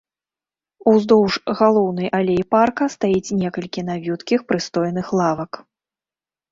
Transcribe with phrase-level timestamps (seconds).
[0.91, 5.51] Уздоўж галоўнай алеі парка стаіць некалькі навюткіх прыстойных лавак.